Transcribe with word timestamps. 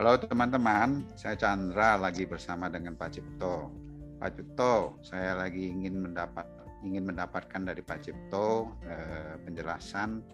Halo 0.00 0.16
teman-teman, 0.16 1.12
saya 1.12 1.36
Chandra 1.36 2.00
lagi 2.00 2.24
bersama 2.24 2.72
dengan 2.72 2.96
Pak 2.96 3.20
Cipto. 3.20 3.68
Pak 4.16 4.32
Cipto, 4.32 4.96
saya 5.04 5.36
lagi 5.36 5.68
ingin 5.68 6.00
mendapat 6.00 6.48
ingin 6.80 7.12
mendapatkan 7.12 7.68
dari 7.68 7.84
Pak 7.84 8.08
Cipto 8.08 8.80
eh, 8.80 9.36
penjelasan 9.44 10.24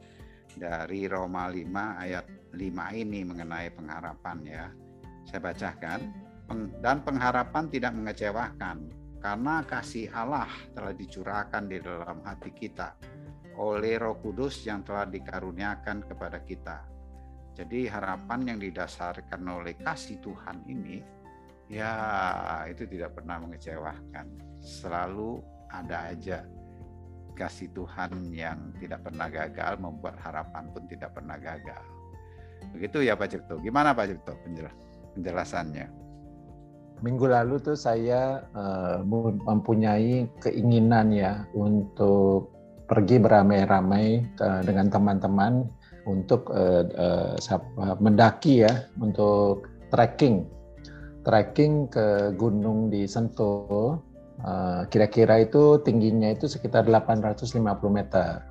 dari 0.54 1.10
Roma 1.10 1.50
5 1.50 1.66
ayat 1.98 2.54
5 2.54 2.62
ini 2.94 3.26
mengenai 3.26 3.74
pengharapan 3.74 4.38
ya. 4.46 4.70
Saya 5.26 5.42
bacakan 5.42 6.14
dan 6.78 7.02
pengharapan 7.02 7.66
tidak 7.66 7.90
mengecewakan 7.98 8.86
karena 9.18 9.66
kasih 9.66 10.06
Allah 10.14 10.46
telah 10.78 10.94
dicurahkan 10.94 11.66
di 11.66 11.82
dalam 11.82 12.22
hati 12.22 12.54
kita 12.54 12.94
oleh 13.58 13.98
Roh 13.98 14.14
Kudus 14.22 14.62
yang 14.62 14.86
telah 14.86 15.10
dikaruniakan 15.10 16.06
kepada 16.06 16.38
kita. 16.46 16.95
Jadi 17.56 17.88
harapan 17.88 18.52
yang 18.52 18.58
didasarkan 18.60 19.40
oleh 19.48 19.72
kasih 19.80 20.20
Tuhan 20.20 20.60
ini 20.68 21.00
ya 21.72 21.92
itu 22.68 22.84
tidak 22.84 23.16
pernah 23.16 23.40
mengecewakan. 23.40 24.28
Selalu 24.60 25.40
ada 25.72 26.12
aja 26.12 26.44
kasih 27.32 27.72
Tuhan 27.72 28.32
yang 28.32 28.76
tidak 28.76 29.08
pernah 29.08 29.28
gagal 29.32 29.80
membuat 29.80 30.20
harapan 30.20 30.68
pun 30.68 30.84
tidak 30.84 31.16
pernah 31.16 31.40
gagal. 31.40 31.80
Begitu 32.76 33.08
ya 33.08 33.16
Pak 33.16 33.28
Cipto. 33.32 33.56
Gimana 33.64 33.96
Pak 33.96 34.04
Cipto 34.12 34.32
penjelasannya? 35.16 35.88
Minggu 37.04 37.28
lalu 37.28 37.60
tuh 37.60 37.76
saya 37.76 38.40
uh, 38.56 39.04
mempunyai 39.44 40.28
keinginan 40.40 41.12
ya 41.12 41.44
untuk 41.52 42.52
pergi 42.86 43.18
beramai-ramai 43.18 44.22
dengan 44.62 44.86
teman-teman 44.86 45.66
untuk 46.06 46.48
uh, 46.54 46.86
uh, 46.94 47.98
mendaki 47.98 48.62
ya, 48.62 48.86
untuk 49.02 49.66
trekking, 49.90 50.46
trekking 51.26 51.90
ke 51.90 52.32
gunung 52.38 52.88
di 52.88 53.04
Sentul. 53.04 53.98
Uh, 54.36 54.84
kira-kira 54.92 55.48
itu 55.48 55.80
tingginya 55.80 56.30
itu 56.30 56.46
sekitar 56.46 56.84
850 56.86 57.56
meter. 57.88 58.44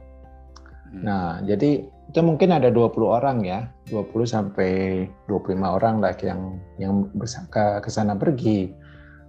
Hmm. 0.91 1.01
Nah, 1.05 1.27
jadi 1.45 1.85
itu 1.85 2.19
mungkin 2.21 2.53
ada 2.53 2.69
20 2.69 3.05
orang 3.05 3.45
ya, 3.45 3.69
20 3.89 4.25
sampai 4.25 5.05
25 5.29 5.61
orang 5.61 6.01
lah 6.01 6.13
yang 6.21 6.57
yang 6.81 7.07
ke 7.81 7.89
sana 7.89 8.13
pergi. 8.17 8.73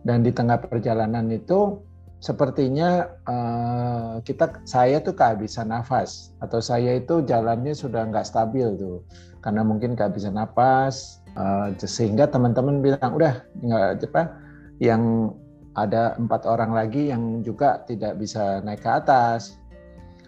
Dan 0.06 0.22
di 0.22 0.30
tengah 0.30 0.62
perjalanan 0.62 1.26
itu 1.34 1.82
sepertinya 2.26 3.06
uh, 3.30 4.18
kita 4.26 4.66
saya 4.66 4.98
tuh 4.98 5.14
kehabisan 5.14 5.70
nafas 5.70 6.34
atau 6.42 6.58
saya 6.58 6.98
itu 6.98 7.22
jalannya 7.22 7.70
sudah 7.70 8.02
nggak 8.10 8.26
stabil 8.26 8.66
tuh 8.74 9.06
karena 9.46 9.62
mungkin 9.62 9.94
kehabisan 9.94 10.34
nafas 10.34 11.22
uh, 11.38 11.70
sehingga 11.78 12.26
teman-teman 12.26 12.82
bilang 12.82 13.14
udah 13.14 13.46
nggak 13.62 14.10
apa 14.10 14.42
yang 14.82 15.30
ada 15.78 16.18
empat 16.18 16.50
orang 16.50 16.74
lagi 16.74 17.14
yang 17.14 17.46
juga 17.46 17.84
tidak 17.84 18.16
bisa 18.16 18.64
naik 18.64 18.80
ke 18.80 18.90
atas. 18.90 19.60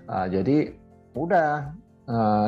Uh, 0.07 0.29
jadi 0.31 0.77
udah 1.17 1.75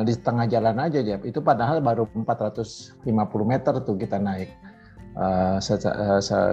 di 0.01 0.17
tengah 0.17 0.49
jalan 0.49 0.73
aja 0.81 1.05
ya 1.05 1.21
itu 1.21 1.37
padahal 1.37 1.85
baru 1.85 2.09
450 2.09 3.05
meter 3.45 3.73
tuh 3.85 3.93
kita 3.93 4.17
naik 4.17 4.49
uh, 5.17 5.57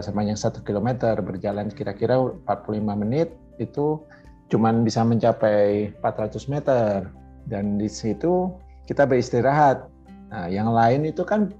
sepanjang 0.02 0.38
satu 0.38 0.62
kilometer 0.66 1.18
berjalan 1.22 1.70
kira-kira 1.70 2.18
45 2.46 3.02
menit 3.02 3.34
itu 3.58 4.02
cuman 4.48 4.82
bisa 4.82 5.04
mencapai 5.04 5.92
400 6.00 6.52
meter 6.52 7.04
dan 7.48 7.76
di 7.76 7.88
situ 7.88 8.52
kita 8.88 9.04
beristirahat. 9.04 9.84
Nah, 10.32 10.48
yang 10.48 10.72
lain 10.72 11.04
itu 11.08 11.24
kan 11.24 11.52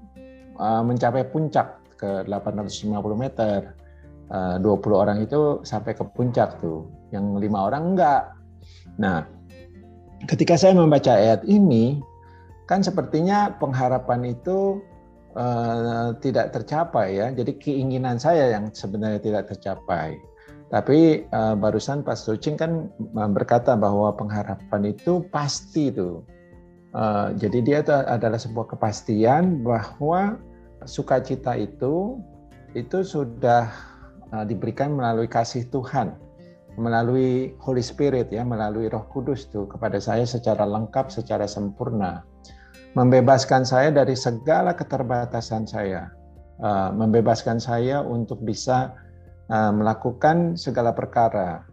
uh, 0.57 0.81
mencapai 0.81 1.25
puncak 1.29 1.77
ke 1.97 2.25
850 2.25 2.89
meter. 3.13 3.77
Uh, 4.29 4.61
20 4.61 4.93
orang 4.93 5.17
itu 5.25 5.61
sampai 5.65 5.97
ke 5.97 6.05
puncak 6.13 6.61
tuh. 6.61 6.85
Yang 7.09 7.49
lima 7.49 7.69
orang 7.69 7.93
enggak. 7.93 8.33
Nah, 9.01 9.25
ketika 10.29 10.53
saya 10.53 10.77
membaca 10.77 11.09
ayat 11.09 11.41
ini, 11.49 11.97
kan 12.69 12.85
sepertinya 12.85 13.57
pengharapan 13.57 14.37
itu 14.37 14.81
uh, 15.35 16.15
tidak 16.23 16.55
tercapai 16.55 17.19
ya. 17.19 17.29
Jadi 17.33 17.57
keinginan 17.59 18.17
saya 18.17 18.55
yang 18.57 18.71
sebenarnya 18.73 19.21
tidak 19.21 19.51
tercapai. 19.53 20.17
Tapi 20.69 21.25
uh, 21.33 21.57
barusan 21.57 22.05
Pak 22.05 22.13
Sucing 22.13 22.53
kan 22.53 22.93
berkata 23.33 23.73
bahwa 23.73 24.13
pengharapan 24.13 24.93
itu 24.93 25.25
pasti 25.33 25.89
itu. 25.89 26.21
Uh, 26.93 27.33
jadi 27.37 27.57
dia 27.61 27.77
itu 27.85 27.93
adalah 27.93 28.37
sebuah 28.41 28.73
kepastian 28.73 29.61
bahwa 29.61 30.37
sukacita 30.89 31.53
itu 31.57 32.17
itu 32.77 33.01
sudah 33.01 33.69
uh, 34.33 34.45
diberikan 34.45 34.93
melalui 34.93 35.25
kasih 35.25 35.65
Tuhan, 35.73 36.13
melalui 36.77 37.57
Holy 37.61 37.81
Spirit 37.81 38.29
ya, 38.29 38.45
melalui 38.45 38.89
Roh 38.89 39.05
Kudus 39.09 39.49
tuh 39.49 39.65
kepada 39.65 39.97
saya 39.97 40.25
secara 40.25 40.65
lengkap, 40.65 41.09
secara 41.09 41.49
sempurna 41.49 42.25
membebaskan 42.97 43.63
saya 43.65 43.93
dari 43.93 44.17
segala 44.17 44.73
keterbatasan 44.73 45.69
saya, 45.69 46.09
uh, 46.61 46.89
membebaskan 46.93 47.61
saya 47.61 48.01
untuk 48.01 48.41
bisa 48.41 48.93
uh, 49.53 49.71
melakukan 49.73 50.57
segala 50.57 50.93
perkara, 50.93 51.65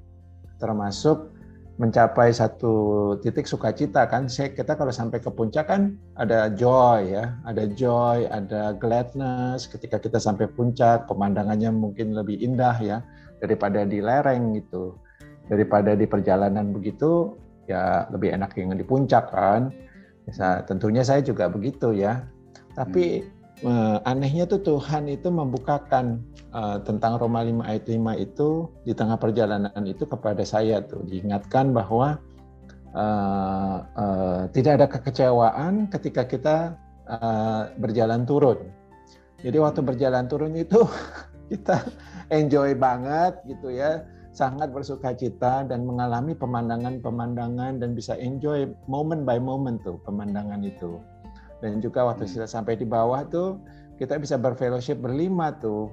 termasuk 0.60 1.36
mencapai 1.76 2.32
satu 2.32 3.16
titik 3.20 3.44
sukacita 3.44 4.08
kan. 4.08 4.28
Saya 4.28 4.52
kita 4.52 4.76
kalau 4.76 4.92
sampai 4.92 5.20
ke 5.20 5.28
puncak 5.28 5.68
kan 5.68 5.96
ada 6.16 6.48
joy 6.48 7.12
ya 7.12 7.36
ada 7.44 7.68
joy 7.68 8.24
ada 8.28 8.72
gladness. 8.76 9.68
Ketika 9.68 10.00
kita 10.00 10.16
sampai 10.16 10.48
puncak 10.48 11.04
pemandangannya 11.08 11.72
mungkin 11.72 12.16
lebih 12.16 12.40
indah 12.40 12.76
ya 12.80 12.98
daripada 13.40 13.84
di 13.84 14.00
lereng 14.00 14.56
gitu. 14.56 14.96
Daripada 15.46 15.94
di 15.94 16.08
perjalanan 16.10 16.74
begitu 16.74 17.36
ya 17.70 18.08
lebih 18.10 18.34
enak 18.34 18.56
yang 18.58 18.74
di 18.74 18.86
puncak 18.86 19.30
kan 19.30 19.70
tentunya 20.66 21.06
saya 21.06 21.22
juga 21.22 21.46
begitu 21.46 21.94
ya. 21.94 22.26
Tapi 22.74 23.22
hmm. 23.62 23.66
uh, 23.66 23.98
anehnya 24.02 24.44
tuh 24.44 24.60
Tuhan 24.60 25.06
itu 25.06 25.30
membukakan 25.30 26.20
uh, 26.50 26.82
tentang 26.82 27.16
Roma 27.16 27.46
5 27.46 27.62
ayat 27.62 27.84
5 27.86 28.24
itu 28.26 28.48
di 28.82 28.92
tengah 28.92 29.16
perjalanan 29.16 29.84
itu 29.86 30.04
kepada 30.04 30.42
saya 30.42 30.82
tuh 30.82 31.06
diingatkan 31.06 31.70
bahwa 31.70 32.18
uh, 32.92 33.78
uh, 33.86 34.40
tidak 34.50 34.82
ada 34.82 34.86
kekecewaan 34.90 35.88
ketika 35.88 36.26
kita 36.26 36.56
uh, 37.06 37.70
berjalan 37.78 38.26
turun. 38.26 38.58
Jadi 39.40 39.56
waktu 39.62 39.80
berjalan 39.84 40.26
turun 40.26 40.52
itu 40.58 40.82
kita 41.52 41.86
enjoy 42.34 42.74
banget 42.74 43.38
gitu 43.46 43.70
ya 43.70 44.02
sangat 44.36 44.68
bersuka 44.68 45.16
cita 45.16 45.64
dan 45.64 45.88
mengalami 45.88 46.36
pemandangan-pemandangan 46.36 47.80
dan 47.80 47.96
bisa 47.96 48.12
enjoy 48.20 48.68
moment 48.84 49.24
by 49.24 49.40
moment 49.40 49.80
tuh 49.80 49.96
pemandangan 50.04 50.60
itu. 50.60 51.00
Dan 51.64 51.80
juga 51.80 52.04
waktu 52.04 52.28
kita 52.28 52.44
hmm. 52.44 52.52
sampai 52.52 52.76
di 52.76 52.84
bawah 52.84 53.24
tuh 53.24 53.56
kita 53.96 54.20
bisa 54.20 54.36
berfellowship 54.36 55.00
berlima 55.00 55.56
tuh. 55.56 55.88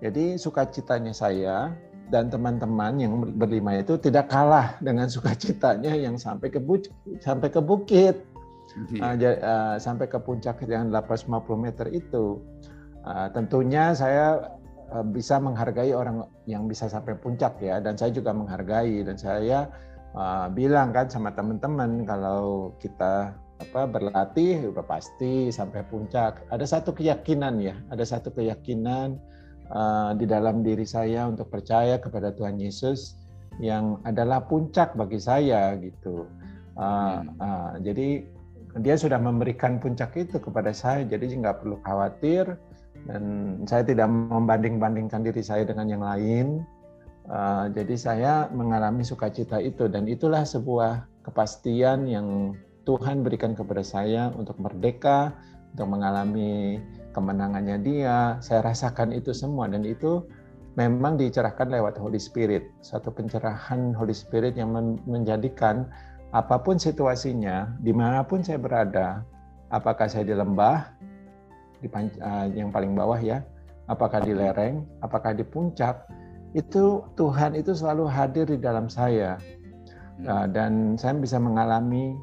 Jadi 0.00 0.40
sukacitanya 0.40 1.12
saya 1.12 1.68
dan 2.08 2.32
teman-teman 2.32 2.96
yang 2.96 3.12
berlima 3.36 3.76
itu 3.76 4.00
tidak 4.00 4.32
kalah 4.32 4.80
dengan 4.80 5.06
sukacitanya 5.12 5.92
yang 5.92 6.16
sampai 6.16 6.48
ke 6.48 6.58
bukit, 6.58 6.90
sampai 7.20 7.52
ke 7.52 7.60
bukit. 7.60 8.16
Uh, 8.72 9.12
uh, 9.20 9.76
sampai 9.76 10.08
ke 10.08 10.16
puncak 10.16 10.64
yang 10.64 10.88
850 10.88 11.28
meter 11.60 11.92
itu. 11.92 12.40
Uh, 13.04 13.28
tentunya 13.36 13.92
saya 13.92 14.40
bisa 15.00 15.40
menghargai 15.40 15.96
orang 15.96 16.28
yang 16.44 16.68
bisa 16.68 16.92
sampai 16.92 17.16
puncak 17.16 17.56
ya. 17.64 17.80
Dan 17.80 17.96
saya 17.96 18.12
juga 18.12 18.36
menghargai. 18.36 19.00
Dan 19.00 19.16
saya 19.16 19.72
uh, 20.12 20.52
bilang 20.52 20.92
kan 20.92 21.08
sama 21.08 21.32
teman-teman 21.32 22.04
kalau 22.04 22.76
kita 22.76 23.32
apa 23.62 23.86
berlatih 23.86 24.74
udah 24.74 24.84
pasti 24.84 25.48
sampai 25.48 25.86
puncak. 25.88 26.44
Ada 26.52 26.78
satu 26.78 26.92
keyakinan 26.92 27.62
ya 27.62 27.78
ada 27.88 28.02
satu 28.02 28.34
keyakinan 28.34 29.16
uh, 29.70 30.10
di 30.18 30.26
dalam 30.26 30.66
diri 30.66 30.84
saya 30.84 31.30
untuk 31.30 31.48
percaya 31.48 31.96
kepada 32.02 32.34
Tuhan 32.34 32.58
Yesus 32.58 33.16
yang 33.62 34.00
adalah 34.02 34.42
puncak 34.42 34.98
bagi 34.98 35.22
saya 35.22 35.78
gitu. 35.78 36.26
Uh, 36.74 37.22
uh, 37.38 37.72
jadi 37.84 38.24
dia 38.80 38.96
sudah 38.96 39.20
memberikan 39.20 39.76
puncak 39.76 40.16
itu 40.16 40.40
kepada 40.40 40.72
saya. 40.72 41.04
Jadi 41.04 41.36
nggak 41.38 41.62
perlu 41.62 41.76
khawatir 41.84 42.56
dan 43.06 43.22
saya 43.66 43.82
tidak 43.82 44.06
membanding-bandingkan 44.08 45.26
diri 45.26 45.42
saya 45.42 45.66
dengan 45.66 45.86
yang 45.90 46.02
lain. 46.02 46.62
Uh, 47.26 47.70
jadi 47.70 47.94
saya 47.94 48.32
mengalami 48.50 49.06
sukacita 49.06 49.62
itu 49.62 49.86
dan 49.86 50.10
itulah 50.10 50.42
sebuah 50.42 51.06
kepastian 51.22 52.10
yang 52.10 52.58
Tuhan 52.82 53.22
berikan 53.22 53.54
kepada 53.54 53.86
saya 53.86 54.34
untuk 54.34 54.58
merdeka, 54.58 55.30
untuk 55.74 55.86
mengalami 55.86 56.82
kemenangannya 57.14 57.78
Dia. 57.78 58.18
Saya 58.42 58.66
rasakan 58.66 59.14
itu 59.14 59.30
semua 59.30 59.70
dan 59.70 59.86
itu 59.86 60.26
memang 60.74 61.14
dicerahkan 61.14 61.70
lewat 61.70 62.00
Holy 62.00 62.18
Spirit, 62.18 62.66
satu 62.82 63.14
pencerahan 63.14 63.94
Holy 63.94 64.16
Spirit 64.16 64.58
yang 64.58 64.74
menjadikan 65.06 65.86
apa 66.32 66.56
pun 66.58 66.80
situasinya, 66.80 67.76
di 67.84 67.92
mana 67.92 68.24
pun 68.24 68.40
saya 68.40 68.56
berada, 68.56 69.20
apakah 69.68 70.08
saya 70.08 70.24
di 70.24 70.32
lembah, 70.32 70.88
di 71.82 71.88
uh, 71.90 72.46
yang 72.54 72.70
paling 72.70 72.94
bawah 72.94 73.18
ya, 73.18 73.42
apakah 73.90 74.22
di 74.22 74.32
lereng, 74.32 74.86
apakah 75.02 75.34
di 75.34 75.42
puncak, 75.42 76.06
itu 76.54 77.02
Tuhan 77.18 77.58
itu 77.58 77.74
selalu 77.74 78.06
hadir 78.06 78.46
di 78.46 78.56
dalam 78.62 78.86
saya. 78.86 79.36
Uh, 80.22 80.46
dan 80.46 80.94
saya 80.94 81.18
bisa 81.18 81.42
mengalami 81.42 82.14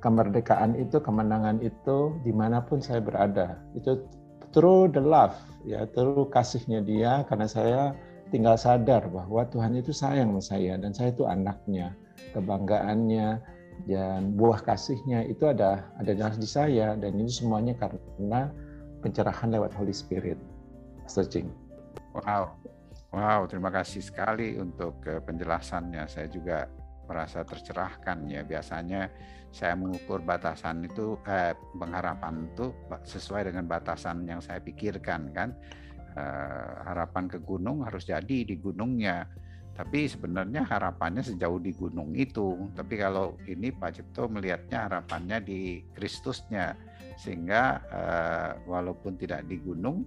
kemerdekaan 0.00 0.74
itu, 0.80 0.96
kemenangan 0.98 1.60
itu 1.60 2.16
di 2.24 2.32
mana 2.32 2.64
pun 2.64 2.80
saya 2.80 3.04
berada. 3.04 3.60
Itu 3.76 4.08
through 4.56 4.90
the 4.96 5.02
love, 5.04 5.36
ya, 5.68 5.84
through 5.92 6.32
kasihnya 6.32 6.80
dia, 6.80 7.22
karena 7.28 7.46
saya 7.46 7.82
tinggal 8.32 8.56
sadar 8.56 9.12
bahwa 9.12 9.44
Tuhan 9.52 9.76
itu 9.76 9.92
sayang 9.92 10.32
sama 10.32 10.42
saya 10.42 10.80
dan 10.80 10.96
saya 10.96 11.12
itu 11.12 11.28
anaknya. 11.28 11.92
Kebanggaannya 12.32 13.44
dan 13.84 14.38
buah 14.38 14.62
kasihnya 14.62 15.26
itu 15.26 15.44
ada 15.48 15.84
ada 15.98 16.12
di 16.14 16.48
saya 16.48 16.94
dan 16.96 17.18
ini 17.18 17.28
semuanya 17.28 17.74
karena 17.76 18.48
pencerahan 19.02 19.50
lewat 19.50 19.74
Holy 19.74 19.92
Spirit. 19.92 20.38
Searching. 21.10 21.50
Wow. 22.14 22.54
Wow, 23.12 23.44
terima 23.44 23.68
kasih 23.68 24.00
sekali 24.00 24.56
untuk 24.56 25.02
eh, 25.04 25.20
penjelasannya. 25.20 26.08
Saya 26.08 26.30
juga 26.32 26.64
merasa 27.04 27.44
tercerahkan 27.44 28.24
ya. 28.30 28.40
Biasanya 28.40 29.10
saya 29.52 29.76
mengukur 29.76 30.24
batasan 30.24 30.88
itu 30.88 31.20
eh, 31.28 31.52
pengharapan 31.76 32.48
itu 32.48 32.72
sesuai 32.88 33.52
dengan 33.52 33.68
batasan 33.68 34.24
yang 34.24 34.40
saya 34.40 34.64
pikirkan 34.64 35.28
kan. 35.36 35.52
Eh, 36.16 36.72
harapan 36.88 37.28
ke 37.28 37.36
gunung 37.42 37.84
harus 37.84 38.08
jadi 38.08 38.48
di 38.48 38.56
gunungnya. 38.56 39.28
Tapi 39.72 40.04
sebenarnya 40.04 40.68
harapannya 40.68 41.24
sejauh 41.24 41.60
di 41.60 41.72
gunung 41.72 42.12
itu. 42.16 42.72
Tapi 42.76 42.94
kalau 42.96 43.40
ini 43.48 43.72
Pak 43.72 43.90
Cipto 44.00 44.28
melihatnya 44.28 44.88
harapannya 44.88 45.40
di 45.40 45.84
Kristusnya. 45.96 46.76
Sehingga 47.22 47.62
eh, 47.86 48.50
walaupun 48.66 49.14
tidak 49.14 49.46
di 49.46 49.62
gunung, 49.62 50.02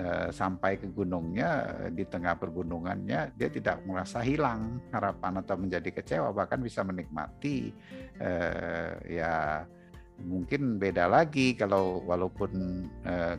Eh, 0.00 0.30
sampai 0.32 0.80
ke 0.80 0.88
gunungnya 0.88 1.76
di 1.92 2.08
tengah 2.08 2.32
pergunungannya 2.38 3.36
dia 3.36 3.48
tidak 3.52 3.84
merasa 3.84 4.24
hilang 4.24 4.80
harapan 4.94 5.44
atau 5.44 5.60
menjadi 5.60 5.90
kecewa 5.92 6.32
bahkan 6.32 6.62
bisa 6.62 6.80
menikmati 6.80 7.68
eh, 8.16 8.96
ya 9.12 9.66
mungkin 10.24 10.80
beda 10.80 11.04
lagi 11.04 11.52
kalau 11.52 12.00
walaupun 12.06 12.86
eh, 13.04 13.36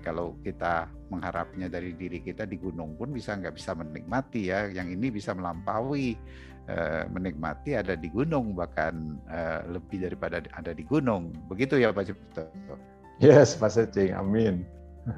kalau 0.00 0.38
kita 0.40 0.88
mengharapnya 1.12 1.68
dari 1.68 1.92
diri 1.92 2.24
kita 2.24 2.48
di 2.48 2.56
gunung 2.56 2.96
pun 2.96 3.12
bisa 3.12 3.36
nggak 3.36 3.52
bisa 3.52 3.76
menikmati 3.76 4.48
ya 4.48 4.72
yang 4.72 4.88
ini 4.88 5.12
bisa 5.12 5.36
melampaui 5.36 6.16
eh, 6.68 7.02
menikmati 7.10 7.74
ada 7.78 7.96
di 7.96 8.12
gunung 8.12 8.54
bahkan 8.54 9.18
eh, 9.30 9.64
lebih 9.70 10.06
daripada 10.06 10.44
ada 10.54 10.72
di 10.74 10.84
gunung 10.86 11.32
begitu 11.48 11.80
ya 11.80 11.90
Pak 11.90 12.10
Cipto 12.10 12.44
Yes 13.22 13.54
Pak 13.58 13.74
Secing 13.74 14.14
amin 14.14 14.66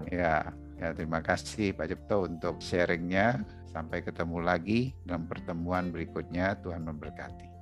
Ya, 0.09 0.49
ya 0.81 0.89
terima 0.97 1.21
kasih 1.21 1.77
Pak 1.77 1.93
Jepto 1.93 2.25
untuk 2.25 2.61
sharingnya. 2.61 3.45
Sampai 3.69 4.07
ketemu 4.07 4.39
lagi 4.39 4.95
dalam 5.03 5.27
pertemuan 5.27 5.91
berikutnya. 5.91 6.57
Tuhan 6.63 6.87
memberkati. 6.87 7.54